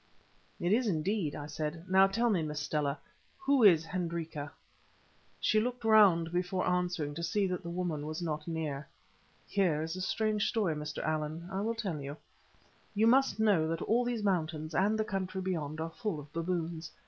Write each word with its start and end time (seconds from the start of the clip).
"It 0.59 0.73
is 0.73 0.87
indeed," 0.87 1.35
I 1.35 1.45
said. 1.45 1.87
"Now 1.87 2.07
tell 2.07 2.31
me, 2.31 2.41
Miss 2.41 2.59
Stella, 2.59 2.97
who 3.37 3.61
is 3.63 3.85
Hendrika?" 3.85 4.51
She 5.39 5.59
looked 5.61 5.83
round 5.83 6.31
before 6.31 6.67
answering 6.67 7.13
to 7.13 7.21
see 7.21 7.45
that 7.45 7.61
the 7.61 7.69
woman 7.69 8.07
was 8.07 8.19
not 8.19 8.47
near. 8.47 8.87
"Hers 9.55 9.91
is 9.91 9.97
a 9.97 10.01
strange 10.01 10.49
story, 10.49 10.73
Mr. 10.73 11.03
Allan. 11.03 11.47
I 11.51 11.61
will 11.61 11.75
tell 11.75 12.01
you. 12.01 12.17
You 12.95 13.05
must 13.05 13.39
know 13.39 13.67
that 13.67 13.83
all 13.83 14.03
these 14.03 14.23
mountains 14.23 14.73
and 14.73 14.97
the 14.97 15.05
country 15.05 15.39
beyond 15.39 15.79
are 15.79 15.91
full 15.91 16.19
of 16.19 16.33
baboons. 16.33 16.89